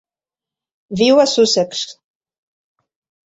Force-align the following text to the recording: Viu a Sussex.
Viu 1.01 1.19
a 1.25 1.27
Sussex. 1.33 1.83